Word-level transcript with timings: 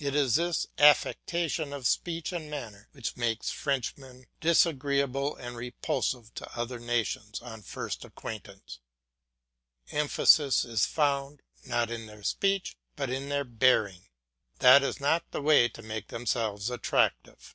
It 0.00 0.16
is 0.16 0.34
this 0.34 0.66
affectation 0.78 1.72
of 1.72 1.86
speech 1.86 2.32
and 2.32 2.50
manner 2.50 2.88
which 2.90 3.16
makes 3.16 3.50
Frenchmen 3.52 4.26
disagreeable 4.40 5.36
and 5.36 5.54
repulsive 5.54 6.34
to 6.34 6.58
other 6.58 6.80
nations 6.80 7.40
on 7.40 7.62
first 7.62 8.04
acquaintance. 8.04 8.80
Emphasis 9.92 10.64
is 10.64 10.86
found, 10.86 11.42
not 11.64 11.88
in 11.88 12.06
their 12.06 12.24
speech, 12.24 12.74
but 12.96 13.10
in 13.10 13.28
their 13.28 13.44
bearing. 13.44 14.08
That 14.58 14.82
is 14.82 14.98
not 14.98 15.30
the 15.30 15.40
way 15.40 15.68
to 15.68 15.82
make 15.82 16.08
themselves 16.08 16.68
attractive. 16.68 17.54